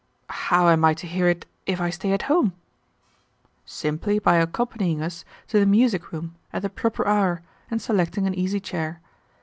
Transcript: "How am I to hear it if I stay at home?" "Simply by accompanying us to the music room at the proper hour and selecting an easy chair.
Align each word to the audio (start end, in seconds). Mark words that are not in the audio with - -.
"How 0.31 0.67
am 0.69 0.83
I 0.83 0.95
to 0.95 1.05
hear 1.05 1.27
it 1.27 1.45
if 1.67 1.79
I 1.79 1.91
stay 1.91 2.11
at 2.11 2.23
home?" 2.23 2.53
"Simply 3.67 4.17
by 4.17 4.37
accompanying 4.37 4.99
us 4.99 5.23
to 5.49 5.59
the 5.59 5.67
music 5.67 6.11
room 6.11 6.33
at 6.51 6.63
the 6.63 6.71
proper 6.71 7.05
hour 7.07 7.43
and 7.69 7.79
selecting 7.79 8.25
an 8.25 8.33
easy 8.33 8.59
chair. 8.59 8.99